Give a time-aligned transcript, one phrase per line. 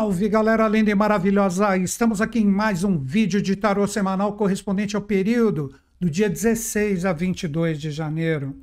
[0.00, 1.76] Salve galera linda e maravilhosa!
[1.76, 7.04] Estamos aqui em mais um vídeo de tarô semanal correspondente ao período do dia 16
[7.04, 8.58] a 22 de janeiro.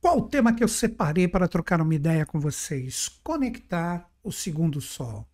[0.00, 3.06] Qual o tema que eu separei para trocar uma ideia com vocês?
[3.22, 5.28] Conectar o segundo sol.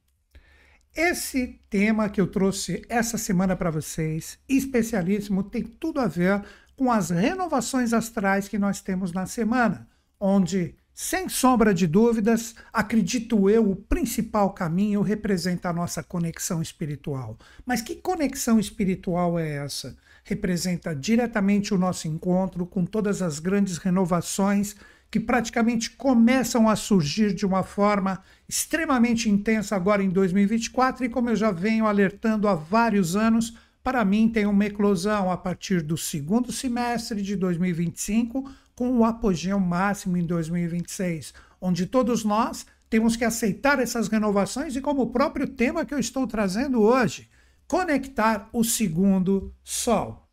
[0.93, 6.43] Esse tema que eu trouxe essa semana para vocês, especialíssimo, tem tudo a ver
[6.75, 13.51] com as renovações astrais que nós temos na semana, onde sem sombra de dúvidas, acredito
[13.51, 17.37] eu, o principal caminho representa a nossa conexão espiritual.
[17.67, 19.97] Mas que conexão espiritual é essa?
[20.23, 24.77] Representa diretamente o nosso encontro com todas as grandes renovações
[25.11, 31.29] que praticamente começam a surgir de uma forma extremamente intensa agora em 2024 e como
[31.31, 35.97] eu já venho alertando há vários anos, para mim tem uma eclosão a partir do
[35.97, 43.25] segundo semestre de 2025 com o apogeu máximo em 2026, onde todos nós temos que
[43.25, 47.29] aceitar essas renovações e, como o próprio tema que eu estou trazendo hoje,
[47.67, 50.25] conectar o segundo Sol.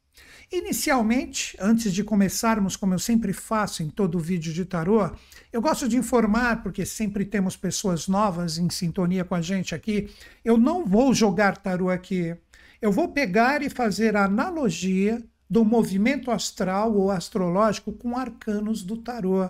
[0.51, 5.09] Inicialmente, antes de começarmos, como eu sempre faço em todo vídeo de tarô,
[5.51, 10.09] eu gosto de informar, porque sempre temos pessoas novas em sintonia com a gente aqui.
[10.43, 12.35] Eu não vou jogar tarô aqui.
[12.81, 18.95] Eu vou pegar e fazer a analogia do movimento astral ou astrológico com arcanos do
[18.95, 19.49] tarô.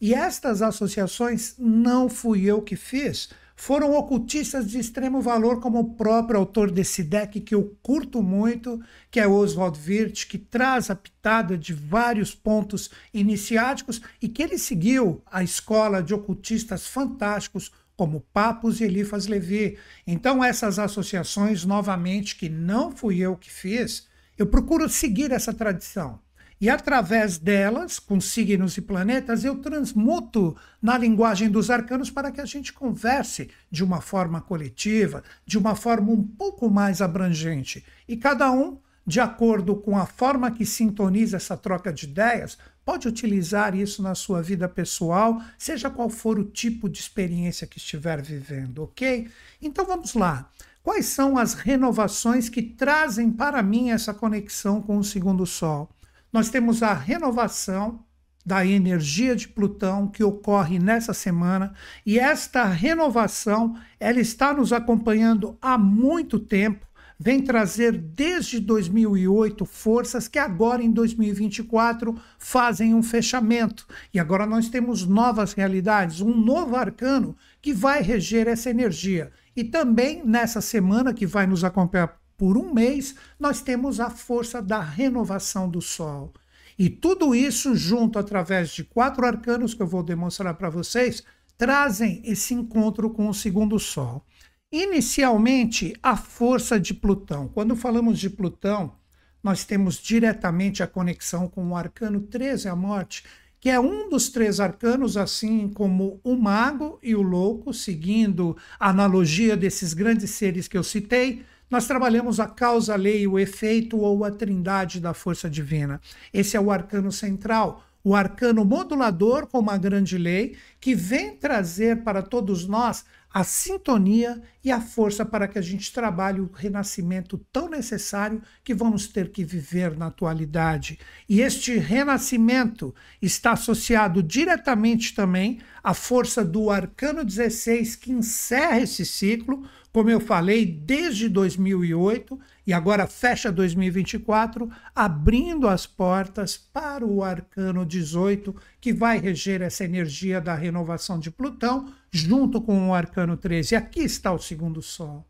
[0.00, 5.94] E estas associações não fui eu que fiz, foram ocultistas de extremo valor, como o
[5.94, 8.80] próprio autor desse deck, que eu curto muito,
[9.12, 14.58] que é Oswald Wirth, que traz a pitada de vários pontos iniciáticos e que ele
[14.58, 19.78] seguiu a escola de ocultistas fantásticos como Papos e Elifas Levi.
[20.04, 24.07] Então, essas associações, novamente, que não fui eu que fiz,
[24.38, 26.20] eu procuro seguir essa tradição.
[26.60, 32.40] E através delas, com signos e planetas, eu transmuto na linguagem dos arcanos para que
[32.40, 37.84] a gente converse de uma forma coletiva, de uma forma um pouco mais abrangente.
[38.08, 43.06] E cada um, de acordo com a forma que sintoniza essa troca de ideias, pode
[43.06, 48.20] utilizar isso na sua vida pessoal, seja qual for o tipo de experiência que estiver
[48.20, 49.28] vivendo, ok?
[49.62, 50.50] Então vamos lá.
[50.88, 55.90] Quais são as renovações que trazem para mim essa conexão com o segundo Sol?
[56.32, 58.02] Nós temos a renovação
[58.44, 61.74] da energia de Plutão que ocorre nessa semana
[62.06, 66.88] e esta renovação ela está nos acompanhando há muito tempo
[67.18, 73.86] vem trazer desde 2008 forças que agora em 2024 fazem um fechamento.
[74.14, 79.32] E agora nós temos novas realidades, um novo arcano que vai reger essa energia.
[79.58, 84.62] E também nessa semana que vai nos acompanhar por um mês, nós temos a força
[84.62, 86.32] da renovação do Sol.
[86.78, 91.24] E tudo isso junto através de quatro arcanos que eu vou demonstrar para vocês,
[91.56, 94.24] trazem esse encontro com o segundo Sol.
[94.70, 97.48] Inicialmente, a força de Plutão.
[97.48, 98.94] Quando falamos de Plutão,
[99.42, 103.24] nós temos diretamente a conexão com o arcano 13, a morte,
[103.60, 108.90] que é um dos três arcanos, assim como o mago e o louco, seguindo a
[108.90, 113.98] analogia desses grandes seres que eu citei, nós trabalhamos a causa, a lei, o efeito
[113.98, 116.00] ou a trindade da força divina.
[116.32, 122.02] Esse é o arcano central, o arcano modulador com uma grande lei que vem trazer
[122.02, 127.38] para todos nós a sintonia e a força para que a gente trabalhe o renascimento
[127.52, 130.98] tão necessário que vamos ter que viver na atualidade.
[131.28, 139.04] E este renascimento está associado diretamente também à força do arcano 16 que encerra esse
[139.04, 142.38] ciclo, como eu falei, desde 2008
[142.68, 149.86] e agora fecha 2024, abrindo as portas para o arcano 18, que vai reger essa
[149.86, 153.74] energia da renovação de Plutão, junto com o arcano 13.
[153.74, 155.26] Aqui está o segundo sol.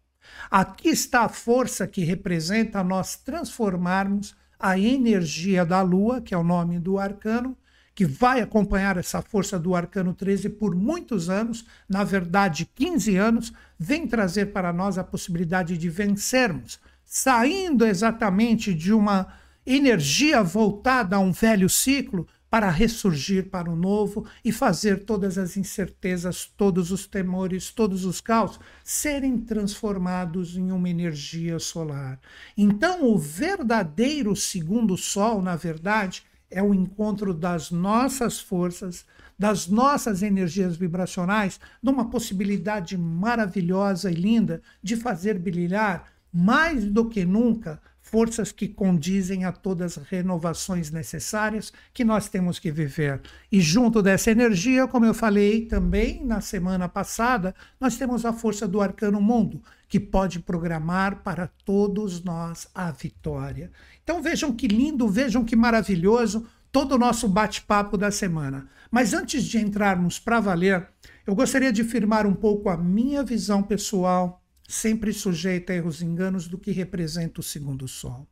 [0.50, 6.42] Aqui está a força que representa nós transformarmos a energia da Lua, que é o
[6.42, 7.56] nome do arcano,
[7.94, 13.52] que vai acompanhar essa força do arcano 13 por muitos anos, na verdade 15 anos,
[13.78, 16.80] vem trazer para nós a possibilidade de vencermos,
[17.10, 19.32] saindo exatamente de uma
[19.64, 25.56] energia voltada a um velho ciclo para ressurgir para o novo e fazer todas as
[25.56, 32.20] incertezas, todos os temores, todos os caos serem transformados em uma energia solar.
[32.56, 39.04] Então, o verdadeiro segundo sol, na verdade, é o encontro das nossas forças,
[39.38, 47.24] das nossas energias vibracionais, numa possibilidade maravilhosa e linda de fazer brilhar mais do que
[47.24, 53.20] nunca forças que condizem a todas as renovações necessárias que nós temos que viver.
[53.52, 58.66] E junto dessa energia, como eu falei também na semana passada, nós temos a força
[58.66, 63.70] do arcano mundo, que pode programar para todos nós a vitória.
[64.02, 68.68] Então vejam que lindo, vejam que maravilhoso todo o nosso bate-papo da semana.
[68.90, 70.88] Mas antes de entrarmos para valer,
[71.26, 76.04] eu gostaria de firmar um pouco a minha visão pessoal, sempre sujeita a erros e
[76.04, 78.28] enganos, do que representa o segundo sol.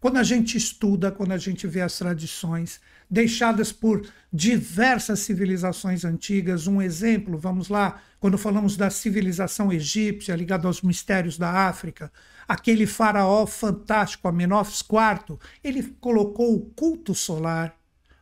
[0.00, 6.66] Quando a gente estuda, quando a gente vê as tradições deixadas por diversas civilizações antigas,
[6.66, 12.12] um exemplo, vamos lá, quando falamos da civilização egípcia ligada aos mistérios da África,
[12.48, 17.75] aquele faraó fantástico, Amenófis IV, ele colocou o culto solar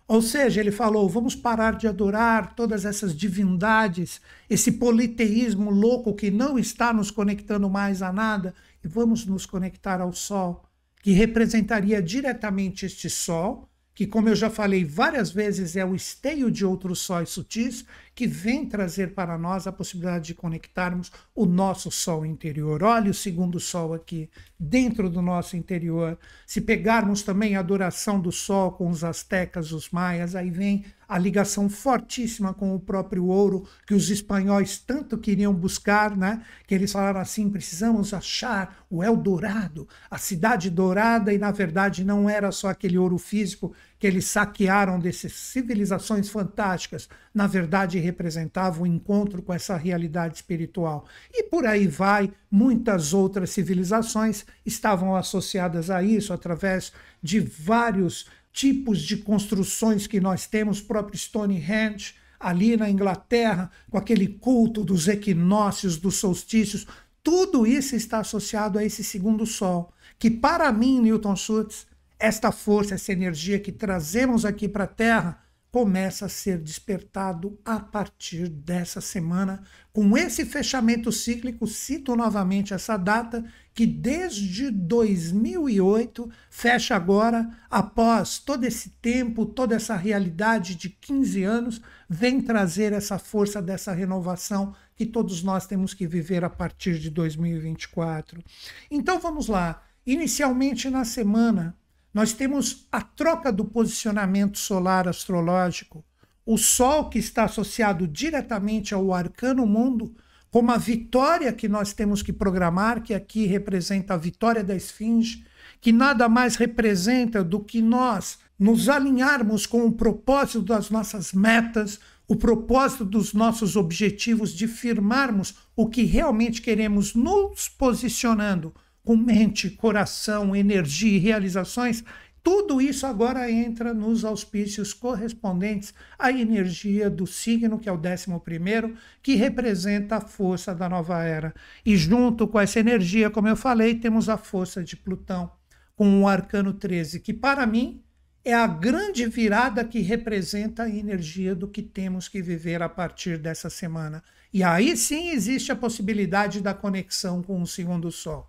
[0.06, 6.30] ou seja, ele falou: vamos parar de adorar todas essas divindades, esse politeísmo louco que
[6.30, 10.64] não está nos conectando mais a nada, e vamos nos conectar ao Sol,
[11.02, 16.50] que representaria diretamente este Sol, que, como eu já falei várias vezes, é o esteio
[16.50, 21.90] de outros sóis sutis, que vem trazer para nós a possibilidade de conectarmos o nosso
[21.90, 22.82] sol interior.
[22.82, 26.18] Olha o segundo sol aqui, dentro do nosso interior.
[26.46, 31.18] Se pegarmos também a adoração do sol com os astecas, os maias, aí vem a
[31.18, 36.42] ligação fortíssima com o próprio ouro que os espanhóis tanto queriam buscar, né?
[36.66, 42.28] Que eles falaram assim: precisamos achar o Eldorado, a cidade dourada, e na verdade não
[42.28, 43.74] era só aquele ouro físico
[44.04, 51.06] que eles saquearam dessas civilizações fantásticas, na verdade representava o encontro com essa realidade espiritual.
[51.32, 56.92] E por aí vai, muitas outras civilizações estavam associadas a isso através
[57.22, 64.28] de vários tipos de construções que nós temos, próprio Stonehenge, ali na Inglaterra, com aquele
[64.28, 66.86] culto dos equinócios, dos solstícios,
[67.22, 71.86] tudo isso está associado a esse segundo sol, que para mim, Newton Schultz,
[72.24, 77.80] esta força, essa energia que trazemos aqui para a Terra, começa a ser despertado a
[77.80, 79.62] partir dessa semana.
[79.92, 83.44] Com esse fechamento cíclico, cito novamente essa data,
[83.74, 91.82] que desde 2008 fecha agora, após todo esse tempo, toda essa realidade de 15 anos,
[92.08, 97.10] vem trazer essa força dessa renovação que todos nós temos que viver a partir de
[97.10, 98.42] 2024.
[98.90, 99.82] Então vamos lá.
[100.06, 101.76] Inicialmente na semana,
[102.14, 106.04] nós temos a troca do posicionamento solar astrológico,
[106.46, 110.14] o Sol que está associado diretamente ao arcano mundo,
[110.48, 115.44] como a vitória que nós temos que programar, que aqui representa a vitória da Esfinge,
[115.80, 121.98] que nada mais representa do que nós nos alinharmos com o propósito das nossas metas,
[122.28, 128.72] o propósito dos nossos objetivos, de firmarmos o que realmente queremos, nos posicionando
[129.04, 132.02] com mente, coração, energia e realizações,
[132.44, 138.94] tudo isso agora entra nos auspícios correspondentes à energia do signo, que é o 11,
[139.22, 141.54] que representa a força da nova era.
[141.86, 145.50] E junto com essa energia, como eu falei, temos a força de Plutão,
[145.96, 148.02] com o arcano 13, que para mim
[148.44, 153.38] é a grande virada que representa a energia do que temos que viver a partir
[153.38, 154.22] dessa semana.
[154.52, 158.46] E aí sim existe a possibilidade da conexão com o segundo sol.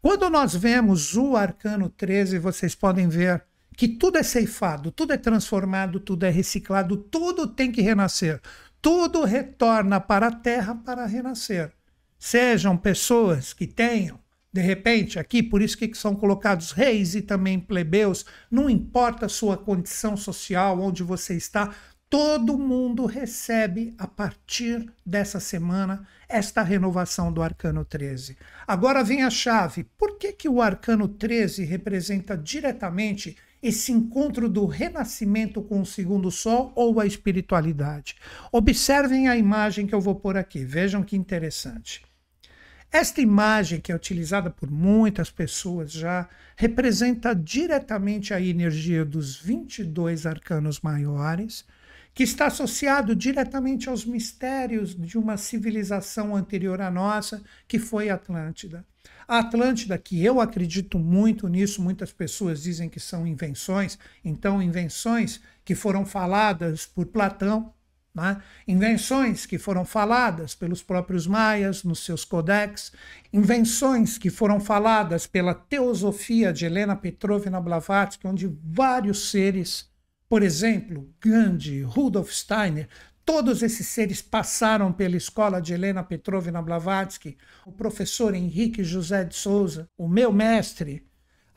[0.00, 3.44] Quando nós vemos o arcano 13, vocês podem ver
[3.76, 8.40] que tudo é ceifado, tudo é transformado, tudo é reciclado, tudo tem que renascer.
[8.80, 11.72] Tudo retorna para a terra para renascer.
[12.16, 14.20] Sejam pessoas que tenham,
[14.52, 19.28] de repente, aqui, por isso que são colocados reis e também plebeus, não importa a
[19.28, 21.74] sua condição social, onde você está,
[22.10, 28.36] todo mundo recebe a partir dessa semana esta renovação do arcano 13.
[28.66, 29.84] Agora vem a chave.
[29.96, 36.30] Por que, que o arcano 13 representa diretamente esse encontro do renascimento com o segundo
[36.30, 38.16] sol ou a espiritualidade?
[38.50, 40.64] Observem a imagem que eu vou pôr aqui.
[40.64, 42.02] Vejam que interessante.
[42.90, 50.24] Esta imagem, que é utilizada por muitas pessoas já, representa diretamente a energia dos 22
[50.24, 51.66] arcanos maiores
[52.18, 58.16] que está associado diretamente aos mistérios de uma civilização anterior à nossa, que foi a
[58.16, 58.84] Atlântida.
[59.28, 65.40] A Atlântida, que eu acredito muito nisso, muitas pessoas dizem que são invenções, então, invenções
[65.64, 67.72] que foram faladas por Platão,
[68.12, 68.42] né?
[68.66, 72.90] invenções que foram faladas pelos próprios maias nos seus codex,
[73.32, 79.87] invenções que foram faladas pela teosofia de Helena Petrovna Blavatsky, onde vários seres
[80.28, 82.88] por exemplo, Gandhi, Rudolf Steiner,
[83.24, 89.34] todos esses seres passaram pela escola de Helena Petrovna Blavatsky, o professor Henrique José de
[89.34, 91.07] Souza, o meu mestre,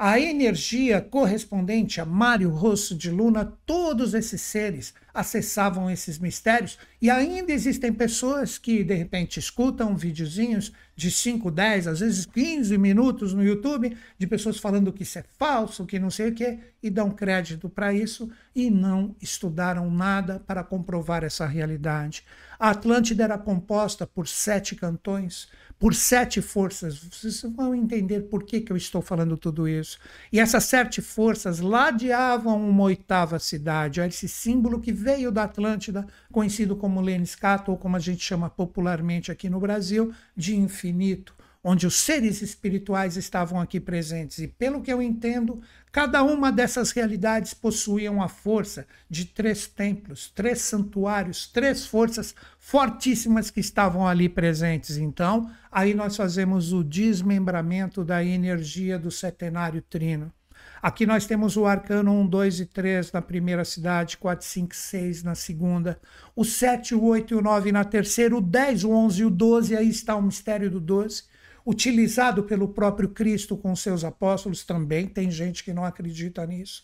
[0.03, 7.07] a energia correspondente a Mário Rosso de Luna, todos esses seres acessavam esses mistérios e
[7.07, 13.31] ainda existem pessoas que de repente escutam videozinhos de 5, 10, às vezes 15 minutos
[13.31, 16.89] no YouTube de pessoas falando que isso é falso, que não sei o quê, e
[16.89, 22.23] dão crédito para isso e não estudaram nada para comprovar essa realidade.
[22.57, 25.47] A Atlântida era composta por sete cantões,
[25.81, 26.95] por sete forças.
[26.95, 29.97] Vocês vão entender por que, que eu estou falando tudo isso.
[30.31, 36.75] E essas sete forças ladeavam uma oitava cidade, esse símbolo que veio da Atlântida, conhecido
[36.75, 41.95] como Leniscato, ou como a gente chama popularmente aqui no Brasil, de infinito onde os
[41.95, 44.39] seres espirituais estavam aqui presentes.
[44.39, 50.31] E pelo que eu entendo, cada uma dessas realidades possuía uma força de três templos,
[50.33, 54.97] três santuários, três forças fortíssimas que estavam ali presentes.
[54.97, 60.33] Então, aí nós fazemos o desmembramento da energia do setenário trino.
[60.81, 65.21] Aqui nós temos o arcano 1, 2 e 3 na primeira cidade, 4, 5, 6
[65.21, 65.99] na segunda,
[66.35, 69.29] o 7, o 8 e o 9 na terceira, o 10, o 11 e o
[69.29, 71.29] 12, aí está o mistério do 12
[71.65, 76.83] utilizado pelo próprio Cristo com seus apóstolos, também tem gente que não acredita nisso.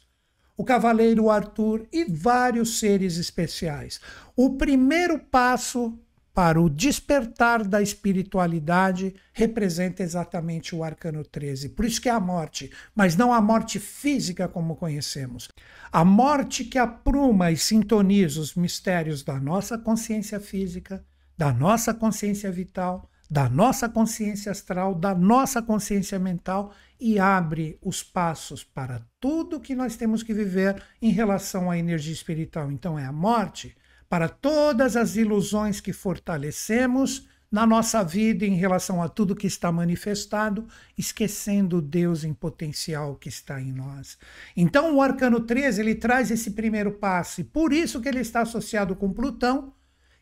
[0.55, 3.99] O cavaleiro Arthur e vários seres especiais.
[4.35, 5.99] O primeiro passo
[6.37, 11.69] para o despertar da espiritualidade representa exatamente o arcano 13.
[11.69, 15.49] Por isso que é a morte, mas não a morte física como conhecemos.
[15.91, 21.03] A morte que apruma e sintoniza os mistérios da nossa consciência física,
[21.35, 28.01] da nossa consciência vital, da nossa consciência astral, da nossa consciência mental e abre os
[28.01, 32.71] passos para tudo que nós temos que viver em relação à energia espiritual.
[32.71, 33.75] Então, é a morte
[34.09, 39.71] para todas as ilusões que fortalecemos na nossa vida em relação a tudo que está
[39.71, 40.67] manifestado,
[40.97, 44.17] esquecendo o Deus em potencial que está em nós.
[44.55, 48.41] Então, o arcano 13 ele traz esse primeiro passo, e por isso que ele está
[48.41, 49.73] associado com Plutão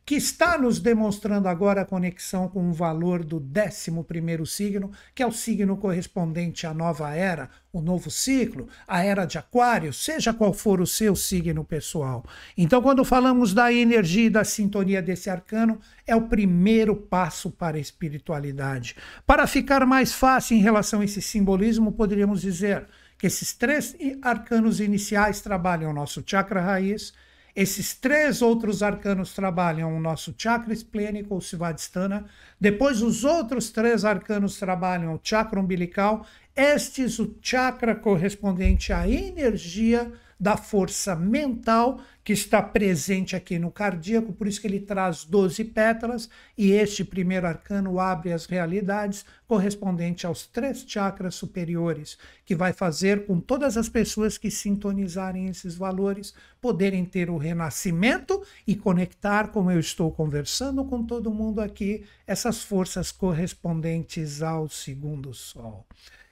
[0.05, 5.25] que está nos demonstrando agora a conexão com o valor do 11 signo, que é
[5.25, 10.53] o signo correspondente à nova era, o novo ciclo, a era de Aquário, seja qual
[10.53, 12.24] for o seu signo pessoal.
[12.55, 17.77] Então, quando falamos da energia e da sintonia desse arcano, é o primeiro passo para
[17.77, 18.95] a espiritualidade.
[19.25, 22.85] Para ficar mais fácil em relação a esse simbolismo, poderíamos dizer
[23.17, 27.12] que esses três arcanos iniciais trabalham o nosso chakra raiz
[27.55, 32.25] esses três outros arcanos trabalham o nosso chakra esplênico ou Svadhisthana.
[32.59, 36.25] Depois, os outros três arcanos trabalham o chakra umbilical.
[36.55, 44.33] Estes, o chakra correspondente à energia da força mental que está presente aqui no cardíaco,
[44.33, 46.27] por isso que ele traz 12 pétalas,
[46.57, 53.27] e este primeiro arcano abre as realidades correspondente aos três chakras superiores, que vai fazer
[53.27, 59.69] com todas as pessoas que sintonizarem esses valores poderem ter o renascimento e conectar, como
[59.69, 65.85] eu estou conversando com todo mundo aqui, essas forças correspondentes ao segundo sol.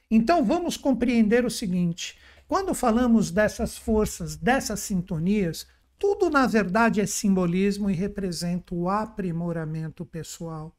[0.09, 2.17] Então vamos compreender o seguinte:
[2.53, 5.65] quando falamos dessas forças, dessas sintonias,
[5.97, 10.71] tudo na verdade é simbolismo e representa o aprimoramento pessoal.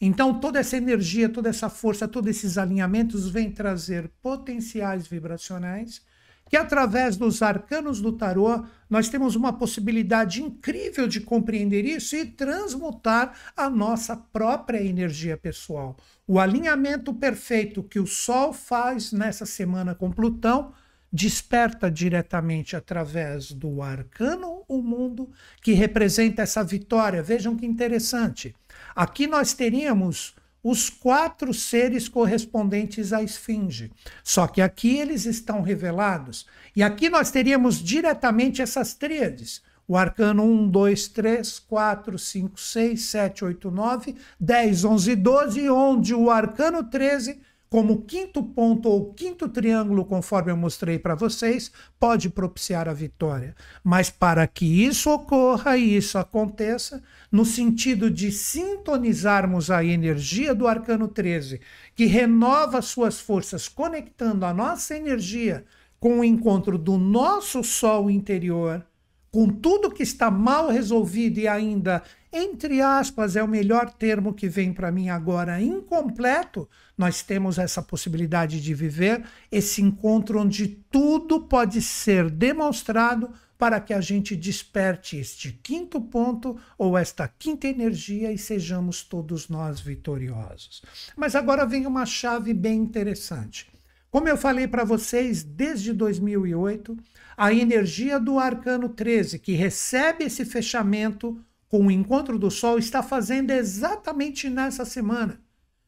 [0.00, 6.00] Então, toda essa energia, toda essa força, todos esses alinhamentos vêm trazer potenciais vibracionais
[6.48, 12.24] que, através dos arcanos do tarô, nós temos uma possibilidade incrível de compreender isso e
[12.24, 15.94] transmutar a nossa própria energia pessoal.
[16.26, 20.72] O alinhamento perfeito que o Sol faz nessa semana com Plutão
[21.12, 27.22] desperta diretamente através do arcano o mundo, que representa essa vitória.
[27.22, 28.54] Vejam que interessante.
[28.96, 33.92] Aqui nós teríamos os quatro seres correspondentes à esfinge.
[34.22, 36.46] Só que aqui eles estão revelados.
[36.74, 39.60] E aqui nós teríamos diretamente essas tríades.
[39.86, 46.14] O arcano 1, 2, 3, 4, 5, 6, 7, 8, 9, 10, 11, 12, onde
[46.14, 47.40] o arcano 13
[47.72, 53.56] como quinto ponto ou quinto triângulo, conforme eu mostrei para vocês, pode propiciar a vitória.
[53.82, 60.68] Mas para que isso ocorra e isso aconteça, no sentido de sintonizarmos a energia do
[60.68, 61.62] arcano 13,
[61.94, 65.64] que renova suas forças, conectando a nossa energia
[65.98, 68.84] com o encontro do nosso sol interior,
[69.30, 72.02] com tudo que está mal resolvido e ainda
[72.32, 77.82] entre aspas, é o melhor termo que vem para mim agora, incompleto, nós temos essa
[77.82, 83.30] possibilidade de viver esse encontro onde tudo pode ser demonstrado
[83.62, 89.48] para que a gente desperte este quinto ponto ou esta quinta energia e sejamos todos
[89.48, 90.82] nós vitoriosos.
[91.16, 93.70] Mas agora vem uma chave bem interessante.
[94.10, 96.96] Como eu falei para vocês, desde 2008,
[97.36, 103.02] a energia do arcano 13, que recebe esse fechamento com o encontro do Sol, está
[103.02, 105.40] fazendo exatamente nessa semana.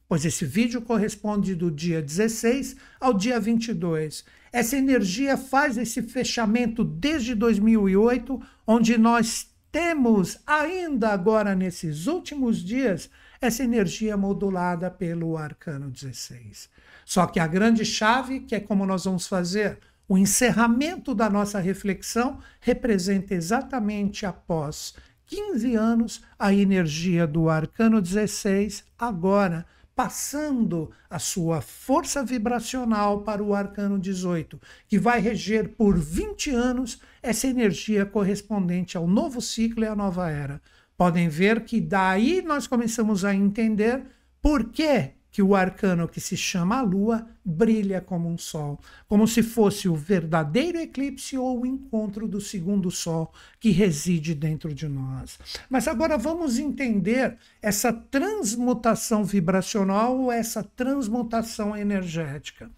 [0.08, 4.24] Pois esse vídeo corresponde do dia 16 ao dia 22.
[4.52, 13.10] Essa energia faz esse fechamento desde 2008, onde nós temos ainda agora nesses últimos dias
[13.40, 16.70] essa energia modulada pelo arcano 16.
[17.04, 21.58] Só que a grande chave, que é como nós vamos fazer, o encerramento da nossa
[21.58, 24.94] reflexão representa exatamente após
[25.26, 33.54] 15 anos a energia do arcano 16 agora passando a sua força vibracional para o
[33.54, 39.86] arcano 18, que vai reger por 20 anos essa energia correspondente ao novo ciclo e
[39.86, 40.60] à nova era.
[40.96, 44.04] Podem ver que daí nós começamos a entender
[44.42, 49.26] por que que o arcano que se chama a Lua brilha como um sol, como
[49.26, 54.86] se fosse o verdadeiro eclipse ou o encontro do segundo sol que reside dentro de
[54.86, 55.36] nós.
[55.68, 62.70] Mas agora vamos entender essa transmutação vibracional ou essa transmutação energética.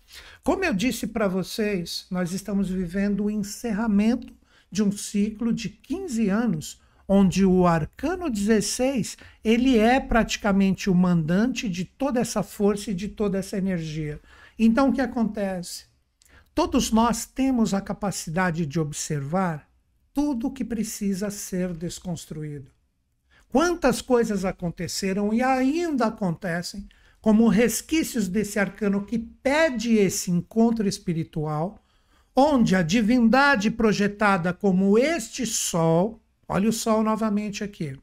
[0.42, 4.32] Como eu disse para vocês, nós estamos vivendo o encerramento
[4.72, 11.68] de um ciclo de 15 anos onde o arcano 16, ele é praticamente o mandante
[11.68, 14.20] de toda essa força e de toda essa energia.
[14.58, 15.84] Então o que acontece?
[16.54, 19.68] Todos nós temos a capacidade de observar
[20.12, 22.70] tudo o que precisa ser desconstruído.
[23.48, 26.88] Quantas coisas aconteceram e ainda acontecem
[27.20, 31.84] como resquícios desse arcano que pede esse encontro espiritual,
[32.34, 37.98] onde a divindade projetada como este sol Olha o Sol novamente aqui.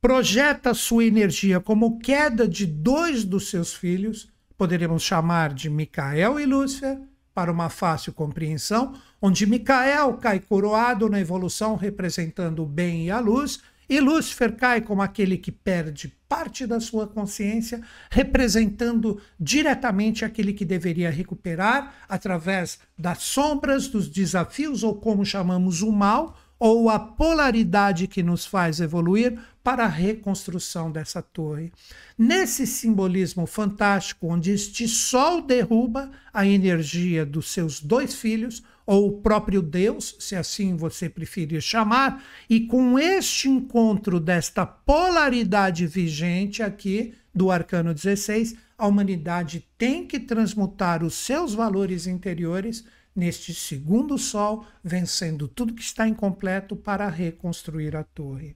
[0.00, 6.46] Projeta sua energia como queda de dois dos seus filhos, poderíamos chamar de Micael e
[6.46, 6.98] Lúcifer,
[7.34, 13.20] para uma fácil compreensão, onde Micael cai coroado na evolução representando o bem e a
[13.20, 20.52] luz, e Lúcifer cai como aquele que perde parte da sua consciência, representando diretamente aquele
[20.52, 26.98] que deveria recuperar através das sombras, dos desafios, ou como chamamos o mal, ou a
[26.98, 31.70] polaridade que nos faz evoluir para a reconstrução dessa torre.
[32.16, 39.20] Nesse simbolismo fantástico, onde este sol derruba a energia dos seus dois filhos, ou o
[39.20, 47.12] próprio Deus, se assim você preferir chamar, e com este encontro desta polaridade vigente aqui
[47.34, 52.84] do arcano 16, a humanidade tem que transmutar os seus valores interiores
[53.18, 58.54] neste segundo sol, vencendo tudo que está incompleto para reconstruir a torre.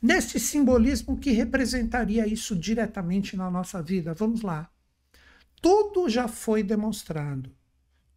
[0.00, 4.70] Neste simbolismo que representaria isso diretamente na nossa vida, vamos lá.
[5.60, 7.50] Tudo já foi demonstrado,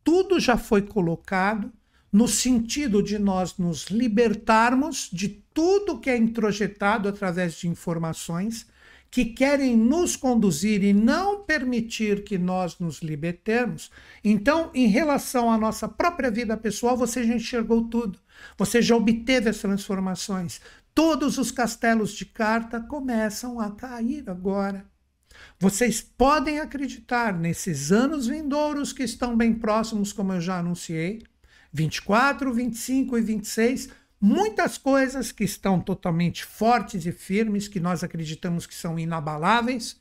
[0.04, 1.74] tudo já foi colocado
[2.14, 8.68] no sentido de nós nos libertarmos de tudo que é introjetado através de informações
[9.12, 13.90] que querem nos conduzir e não permitir que nós nos libertemos,
[14.24, 18.20] então, em relação à nossa própria vida pessoal, você já enxergou tudo.
[18.58, 20.62] Você já obteve as transformações.
[20.94, 24.86] Todos os castelos de carta começam a cair agora.
[25.60, 31.22] Vocês podem acreditar nesses anos vindouros que estão bem próximos, como eu já anunciei,
[31.72, 38.66] 24, 25 e 26, muitas coisas que estão totalmente fortes e firmes, que nós acreditamos
[38.66, 40.00] que são inabaláveis.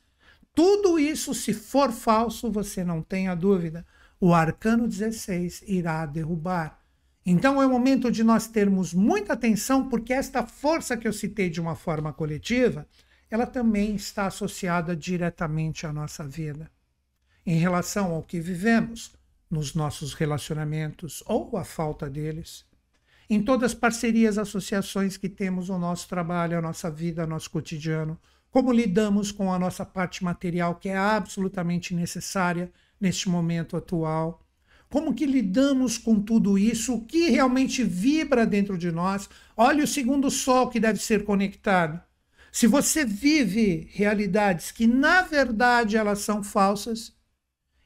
[0.54, 3.86] Tudo isso, se for falso, você não tenha dúvida,
[4.20, 6.78] o arcano 16 irá derrubar.
[7.24, 11.50] Então é o momento de nós termos muita atenção, porque esta força que eu citei
[11.50, 12.88] de uma forma coletiva,
[13.30, 16.70] ela também está associada diretamente à nossa vida.
[17.44, 19.12] Em relação ao que vivemos,
[19.50, 22.64] nos nossos relacionamentos ou a falta deles,
[23.28, 28.18] em todas as parcerias, associações que temos no nosso trabalho, a nossa vida, nosso cotidiano,
[28.50, 34.42] como lidamos com a nossa parte material, que é absolutamente necessária neste momento atual,
[34.88, 39.28] como que lidamos com tudo isso, o que realmente vibra dentro de nós.
[39.54, 42.00] Olha o segundo sol que deve ser conectado.
[42.50, 47.12] Se você vive realidades que na verdade elas são falsas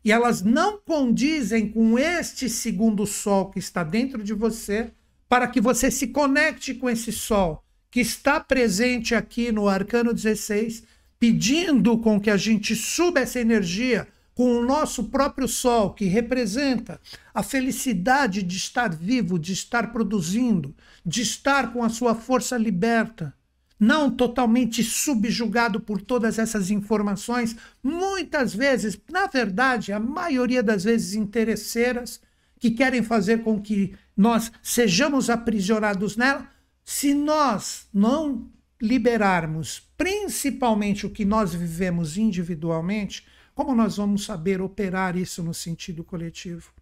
[0.05, 4.92] e elas não condizem com este segundo sol que está dentro de você,
[5.32, 10.82] para que você se conecte com esse sol que está presente aqui no arcano 16,
[11.18, 17.00] pedindo com que a gente suba essa energia com o nosso próprio sol, que representa
[17.32, 23.32] a felicidade de estar vivo, de estar produzindo, de estar com a sua força liberta.
[23.80, 31.14] não totalmente subjugado por todas essas informações, muitas vezes, na verdade, a maioria das vezes
[31.14, 32.20] interesseiras,
[32.62, 36.48] que querem fazer com que nós sejamos aprisionados nela,
[36.85, 45.16] se nós não liberarmos principalmente o que nós vivemos individualmente, como nós vamos saber operar
[45.16, 46.72] isso no sentido coletivo?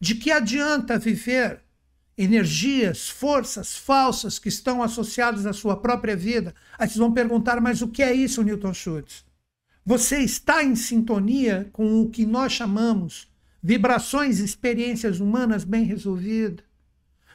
[0.00, 1.60] De que adianta viver
[2.16, 6.54] energias, forças falsas que estão associadas à sua própria vida?
[6.78, 9.24] Aí vocês vão perguntar, mas o que é isso, Newton Schultz?
[9.84, 13.28] Você está em sintonia com o que nós chamamos
[13.64, 16.62] vibrações, experiências humanas bem resolvidas?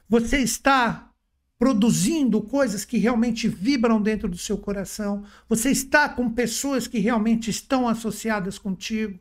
[0.07, 1.11] Você está
[1.57, 5.25] produzindo coisas que realmente vibram dentro do seu coração.
[5.49, 9.19] Você está com pessoas que realmente estão associadas contigo,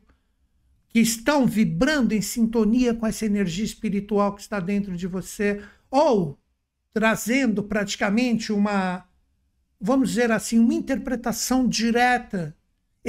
[0.87, 6.39] que estão vibrando em sintonia com essa energia espiritual que está dentro de você, ou
[6.93, 9.05] trazendo praticamente uma,
[9.81, 12.55] vamos dizer assim, uma interpretação direta.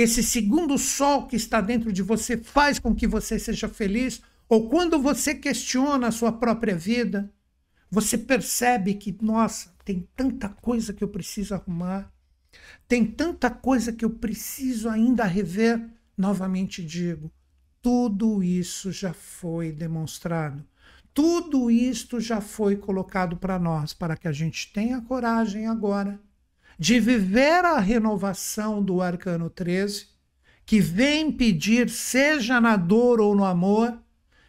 [0.02, 4.66] Esse segundo sol que está dentro de você faz com que você seja feliz, ou
[4.66, 7.30] quando você questiona a sua própria vida,
[7.90, 12.10] você percebe que, nossa, tem tanta coisa que eu preciso arrumar,
[12.88, 15.86] tem tanta coisa que eu preciso ainda rever.
[16.16, 17.30] Novamente digo,
[17.82, 20.64] tudo isso já foi demonstrado.
[21.12, 26.18] Tudo isto já foi colocado para nós, para que a gente tenha coragem agora
[26.80, 30.06] de viver a renovação do arcano 13,
[30.64, 33.98] que vem pedir, seja na dor ou no amor,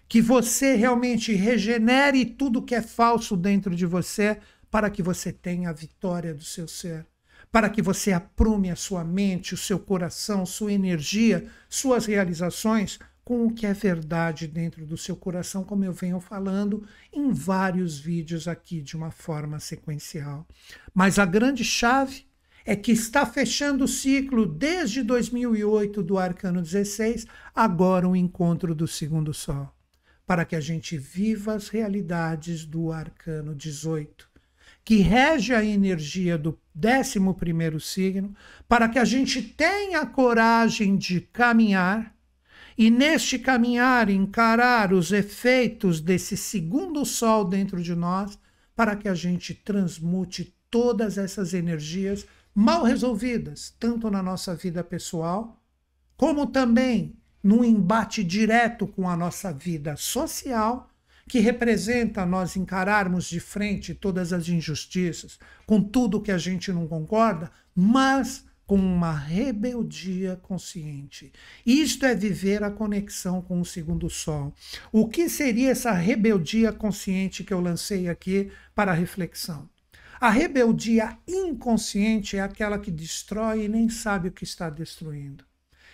[0.07, 4.39] que você realmente regenere tudo que é falso dentro de você
[4.69, 7.05] para que você tenha a vitória do seu ser,
[7.51, 13.45] para que você aprume a sua mente, o seu coração, sua energia, suas realizações com
[13.45, 18.47] o que é verdade dentro do seu coração, como eu venho falando em vários vídeos
[18.47, 20.47] aqui de uma forma sequencial.
[20.93, 22.25] Mas a grande chave
[22.65, 28.87] é que está fechando o ciclo desde 2008 do Arcano 16, agora o encontro do
[28.87, 29.71] segundo sol
[30.31, 34.29] para que a gente viva as realidades do arcano 18,
[34.81, 37.19] que rege a energia do 11
[37.81, 38.33] signo,
[38.65, 42.15] para que a gente tenha coragem de caminhar
[42.77, 48.37] e neste caminhar encarar os efeitos desse segundo sol dentro de nós,
[48.75, 55.61] para que a gente transmute todas essas energias mal resolvidas, tanto na nossa vida pessoal,
[56.17, 60.89] como também num embate direto com a nossa vida social,
[61.27, 66.87] que representa nós encararmos de frente todas as injustiças, com tudo que a gente não
[66.87, 71.29] concorda, mas com uma rebeldia consciente.
[71.65, 74.55] Isto é viver a conexão com o segundo sol.
[74.93, 79.69] O que seria essa rebeldia consciente que eu lancei aqui para reflexão?
[80.21, 85.43] A rebeldia inconsciente é aquela que destrói e nem sabe o que está destruindo.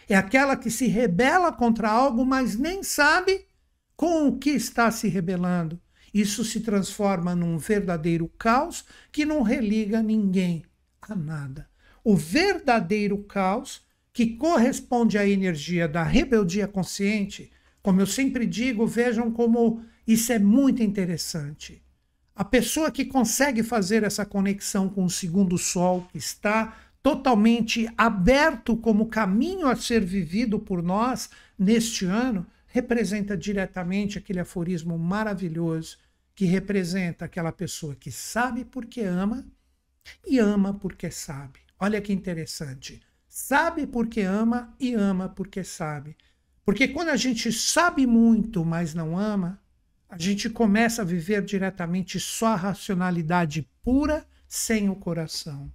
[0.07, 3.47] É aquela que se rebela contra algo, mas nem sabe
[3.95, 5.81] com o que está se rebelando.
[6.13, 10.63] Isso se transforma num verdadeiro caos que não religa ninguém
[11.01, 11.67] a nada.
[12.09, 13.81] O verdadeiro caos,
[14.13, 17.51] que corresponde à energia da rebeldia consciente,
[17.83, 21.83] como eu sempre digo, vejam como isso é muito interessante.
[22.33, 28.77] A pessoa que consegue fazer essa conexão com o segundo sol, que está totalmente aberto
[28.77, 35.97] como caminho a ser vivido por nós neste ano, representa diretamente aquele aforismo maravilhoso
[36.33, 39.45] que representa aquela pessoa que sabe porque ama
[40.25, 41.66] e ama porque sabe.
[41.79, 43.01] Olha que interessante.
[43.27, 46.17] Sabe porque ama e ama porque sabe.
[46.65, 49.61] Porque quando a gente sabe muito, mas não ama,
[50.09, 55.71] a gente começa a viver diretamente só a racionalidade pura sem o coração.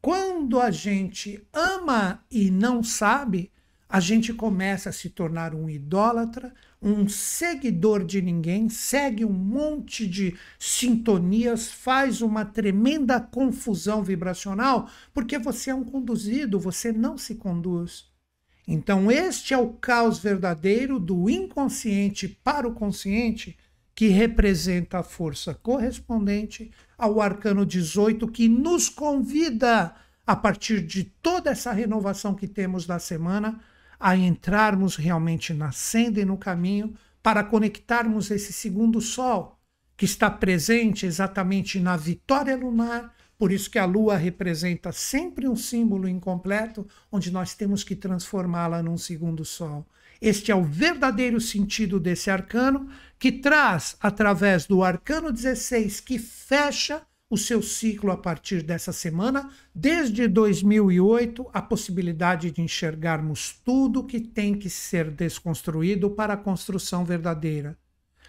[0.00, 3.50] Quando a gente ama e não sabe,
[3.88, 6.54] a gente começa a se tornar um idólatra,
[6.84, 15.38] um seguidor de ninguém, segue um monte de sintonias, faz uma tremenda confusão vibracional, porque
[15.38, 18.12] você é um conduzido, você não se conduz.
[18.68, 23.56] Então, este é o caos verdadeiro do inconsciente para o consciente,
[23.94, 29.94] que representa a força correspondente ao arcano 18, que nos convida,
[30.26, 33.60] a partir de toda essa renovação que temos da semana,
[33.98, 39.58] a entrarmos realmente na senda e no caminho para conectarmos esse segundo sol,
[39.96, 45.56] que está presente exatamente na vitória lunar, por isso que a lua representa sempre um
[45.56, 49.86] símbolo incompleto, onde nós temos que transformá-la num segundo sol.
[50.20, 57.02] Este é o verdadeiro sentido desse arcano, que traz, através do arcano 16, que fecha
[57.28, 64.20] o seu ciclo a partir dessa semana, desde 2008, a possibilidade de enxergarmos tudo que
[64.20, 67.76] tem que ser desconstruído para a construção verdadeira.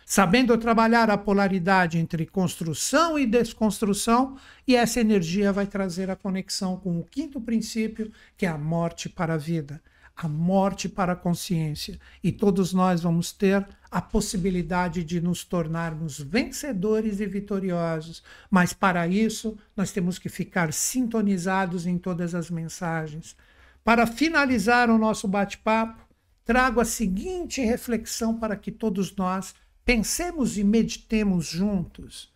[0.05, 6.77] Sabendo trabalhar a polaridade entre construção e desconstrução, e essa energia vai trazer a conexão
[6.77, 9.81] com o quinto princípio, que é a morte para a vida
[10.15, 11.99] a morte para a consciência.
[12.23, 18.21] E todos nós vamos ter a possibilidade de nos tornarmos vencedores e vitoriosos.
[18.51, 23.37] Mas para isso, nós temos que ficar sintonizados em todas as mensagens.
[23.85, 26.05] Para finalizar o nosso bate-papo,
[26.43, 29.55] trago a seguinte reflexão para que todos nós
[29.85, 32.33] pensemos e meditemos juntos.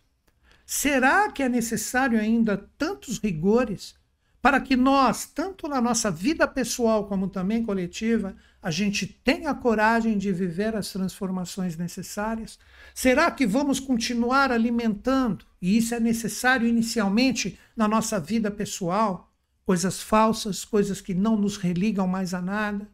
[0.64, 3.99] Será que é necessário ainda tantos rigores
[4.42, 10.16] para que nós, tanto na nossa vida pessoal como também coletiva, a gente tenha coragem
[10.16, 12.58] de viver as transformações necessárias?
[12.94, 19.30] Será que vamos continuar alimentando, e isso é necessário inicialmente na nossa vida pessoal,
[19.66, 22.88] coisas falsas, coisas que não nos religam mais a nada?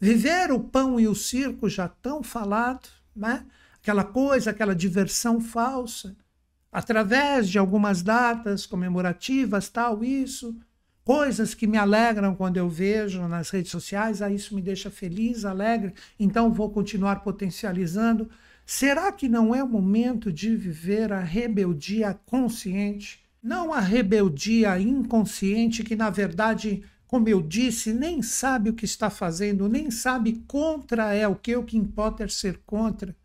[0.00, 3.44] Viver o pão e o circo já tão falado, né?
[3.80, 6.16] Aquela coisa, aquela diversão falsa,
[6.70, 10.56] através de algumas datas comemorativas, tal, isso
[11.04, 15.44] coisas que me alegram quando eu vejo nas redes sociais, ah, isso me deixa feliz,
[15.44, 18.28] alegre, então vou continuar potencializando.
[18.64, 23.20] Será que não é o momento de viver a rebeldia consciente?
[23.42, 29.10] Não a rebeldia inconsciente, que na verdade, como eu disse, nem sabe o que está
[29.10, 33.16] fazendo, nem sabe contra é o que, o que importa é ser contra.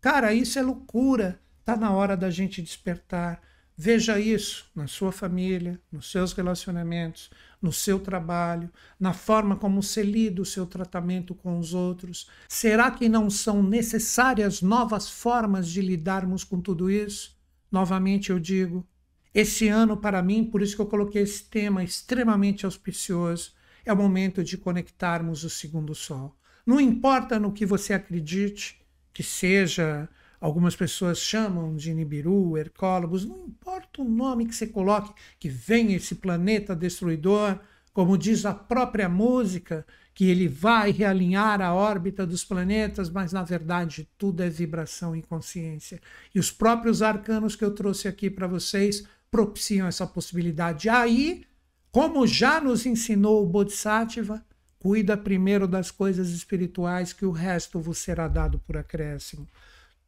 [0.00, 1.40] Cara, isso é loucura.
[1.58, 3.42] Está na hora da gente despertar.
[3.78, 7.28] Veja isso na sua família, nos seus relacionamentos,
[7.60, 12.26] no seu trabalho, na forma como você lida o seu tratamento com os outros.
[12.48, 17.36] Será que não são necessárias novas formas de lidarmos com tudo isso?
[17.70, 18.86] Novamente eu digo,
[19.34, 23.52] esse ano para mim, por isso que eu coloquei esse tema extremamente auspicioso,
[23.84, 26.34] é o momento de conectarmos o segundo sol.
[26.64, 28.80] Não importa no que você acredite,
[29.12, 30.08] que seja
[30.40, 35.94] Algumas pessoas chamam de Nibiru, Hercólogos, não importa o nome que você coloque, que vem
[35.94, 37.58] esse planeta destruidor,
[37.92, 43.42] como diz a própria música, que ele vai realinhar a órbita dos planetas, mas na
[43.42, 46.00] verdade tudo é vibração e consciência.
[46.34, 50.88] E os próprios arcanos que eu trouxe aqui para vocês propiciam essa possibilidade.
[50.88, 51.44] Aí,
[51.90, 54.44] como já nos ensinou o Bodhisattva,
[54.78, 59.46] cuida primeiro das coisas espirituais, que o resto vos será dado por acréscimo.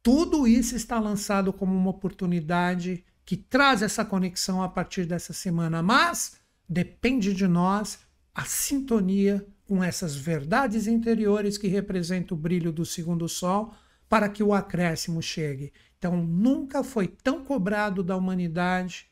[0.03, 5.83] Tudo isso está lançado como uma oportunidade que traz essa conexão a partir dessa semana,
[5.83, 7.99] mas depende de nós
[8.35, 13.75] a sintonia com essas verdades interiores que representam o brilho do segundo sol
[14.09, 15.73] para que o acréscimo chegue.
[15.99, 19.09] Então, nunca foi tão cobrado da humanidade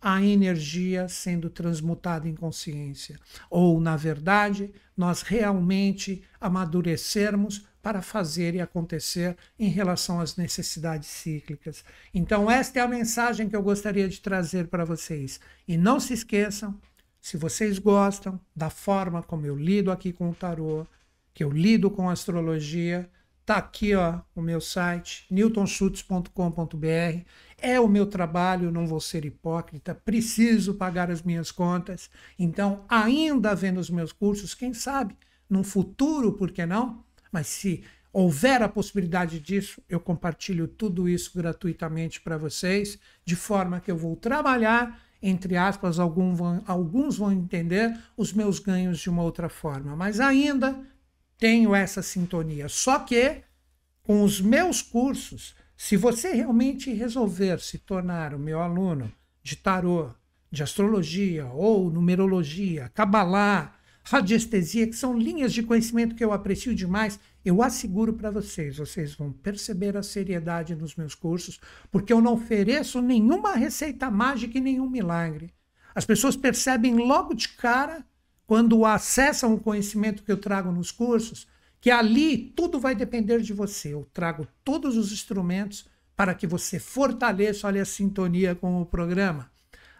[0.00, 3.18] a energia sendo transmutada em consciência.
[3.50, 11.84] Ou, na verdade, nós realmente amadurecermos para fazer e acontecer em relação às necessidades cíclicas.
[12.14, 15.38] Então, esta é a mensagem que eu gostaria de trazer para vocês.
[15.68, 16.80] E não se esqueçam,
[17.20, 20.86] se vocês gostam da forma como eu lido aqui com o tarô,
[21.34, 23.06] que eu lido com a astrologia,
[23.44, 27.26] tá aqui ó, o meu site, newtonschutz.com.br.
[27.58, 32.08] É o meu trabalho, não vou ser hipócrita, preciso pagar as minhas contas.
[32.38, 35.18] Então, ainda vendo os meus cursos, quem sabe,
[35.50, 37.04] num futuro, por que não?
[37.34, 43.80] Mas se houver a possibilidade disso, eu compartilho tudo isso gratuitamente para vocês, de forma
[43.80, 49.10] que eu vou trabalhar, entre aspas, alguns vão, alguns vão entender os meus ganhos de
[49.10, 49.96] uma outra forma.
[49.96, 50.80] Mas ainda
[51.36, 52.68] tenho essa sintonia.
[52.68, 53.42] Só que
[54.04, 59.10] com os meus cursos, se você realmente resolver se tornar o meu aluno
[59.42, 60.10] de tarô,
[60.52, 67.18] de astrologia ou numerologia, cabalá, radiestesia, que são linhas de conhecimento que eu aprecio demais,
[67.44, 71.58] eu asseguro para vocês, vocês vão perceber a seriedade nos meus cursos,
[71.90, 75.52] porque eu não ofereço nenhuma receita mágica e nenhum milagre.
[75.94, 78.04] As pessoas percebem logo de cara,
[78.46, 81.46] quando acessam o conhecimento que eu trago nos cursos,
[81.80, 83.94] que ali tudo vai depender de você.
[83.94, 89.50] Eu trago todos os instrumentos para que você fortaleça olha, a sintonia com o programa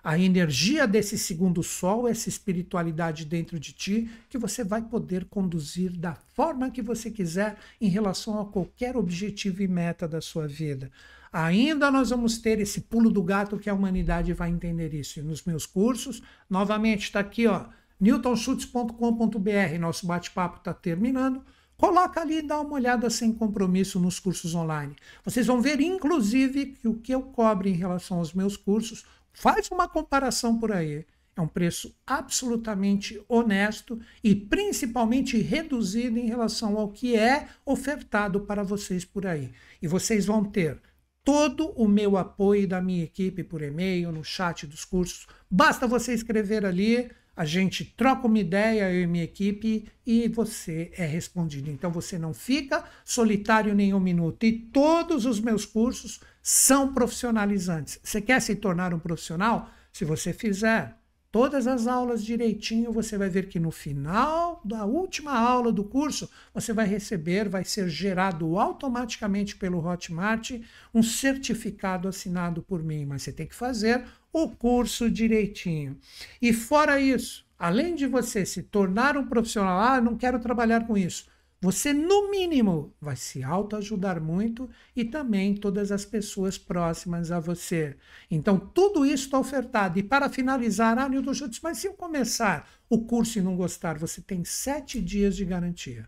[0.04, 5.90] a energia desse segundo sol, essa espiritualidade dentro de ti, que você vai poder conduzir
[5.92, 10.92] da forma que você quiser em relação a qualquer objetivo e meta da sua vida.
[11.32, 15.18] Ainda nós vamos ter esse pulo do gato que a humanidade vai entender isso.
[15.18, 17.64] E nos meus cursos, novamente, está aqui, ó,
[17.98, 19.78] newtonschutz.com.br.
[19.80, 21.42] Nosso bate-papo está terminando.
[21.76, 24.94] Coloca ali e dá uma olhada sem compromisso nos cursos online.
[25.24, 29.70] Vocês vão ver, inclusive, que o que eu cobro em relação aos meus cursos Faz
[29.70, 31.04] uma comparação por aí.
[31.36, 38.62] É um preço absolutamente honesto e principalmente reduzido em relação ao que é ofertado para
[38.62, 39.52] vocês por aí.
[39.82, 40.80] E vocês vão ter
[41.24, 45.26] todo o meu apoio da minha equipe por e-mail, no chat dos cursos.
[45.50, 50.92] Basta você escrever ali, a gente troca uma ideia, eu e minha equipe, e você
[50.96, 51.70] é respondido.
[51.70, 54.44] Então você não fica solitário nem um minuto.
[54.44, 57.98] E todos os meus cursos são profissionalizantes.
[58.02, 59.70] Você quer se tornar um profissional?
[59.92, 60.96] Se você fizer
[61.34, 66.30] todas as aulas direitinho, você vai ver que no final da última aula do curso,
[66.52, 70.52] você vai receber, vai ser gerado automaticamente pelo Hotmart
[70.94, 75.96] um certificado assinado por mim, mas você tem que fazer o curso direitinho.
[76.42, 80.96] E fora isso, além de você se tornar um profissional, ah, não quero trabalhar com
[80.96, 81.32] isso
[81.64, 87.96] você, no mínimo, vai se autoajudar muito e também todas as pessoas próximas a você.
[88.30, 89.98] Então, tudo isso está ofertado.
[89.98, 93.96] E para finalizar, ah, Nilton Schultz, mas se eu começar o curso e não gostar,
[93.96, 96.06] você tem sete dias de garantia.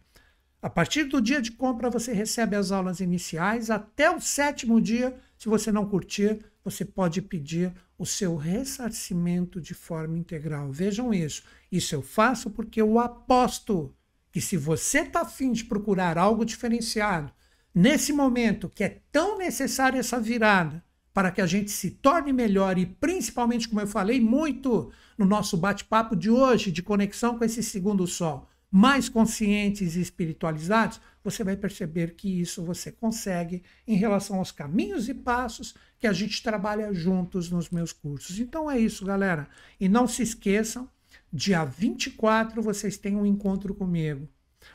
[0.61, 3.71] A partir do dia de compra, você recebe as aulas iniciais.
[3.71, 9.73] Até o sétimo dia, se você não curtir, você pode pedir o seu ressarcimento de
[9.73, 10.73] forma integral.
[10.73, 11.45] Vejam isso.
[11.71, 13.95] Isso eu faço porque eu aposto
[14.33, 17.33] que se você está afim de procurar algo diferenciado,
[17.73, 22.77] nesse momento que é tão necessária essa virada para que a gente se torne melhor
[22.77, 27.63] e principalmente, como eu falei muito no nosso bate-papo de hoje, de conexão com esse
[27.63, 34.39] segundo sol, mais conscientes e espiritualizados, você vai perceber que isso você consegue em relação
[34.39, 38.39] aos caminhos e passos que a gente trabalha juntos nos meus cursos.
[38.39, 39.49] Então é isso, galera.
[39.79, 40.89] E não se esqueçam
[41.33, 44.29] Dia 24 vocês têm um encontro comigo.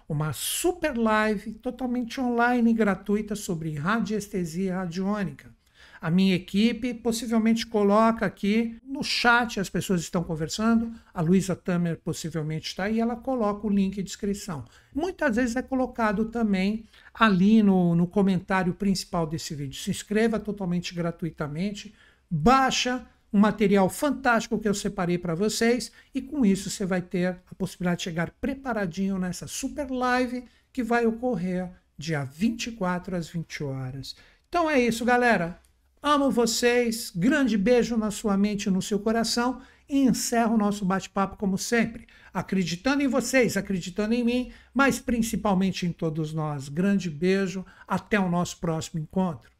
[0.07, 5.53] Uma super live totalmente online e gratuita sobre radiestesia radiônica.
[6.01, 11.99] A minha equipe possivelmente coloca aqui no chat, as pessoas estão conversando, a Luísa Tamer
[11.99, 14.65] possivelmente está aí, ela coloca o link de inscrição.
[14.95, 19.79] Muitas vezes é colocado também ali no, no comentário principal desse vídeo.
[19.79, 21.93] Se inscreva totalmente gratuitamente,
[22.27, 27.27] baixa um material fantástico que eu separei para vocês e com isso você vai ter
[27.45, 33.63] a possibilidade de chegar preparadinho nessa super live que vai ocorrer dia 24 às 20
[33.63, 34.15] horas.
[34.49, 35.60] Então é isso, galera.
[36.03, 37.11] Amo vocês.
[37.15, 41.59] Grande beijo na sua mente e no seu coração e encerro o nosso bate-papo como
[41.59, 46.69] sempre, acreditando em vocês, acreditando em mim, mas principalmente em todos nós.
[46.69, 49.51] Grande beijo, até o nosso próximo encontro.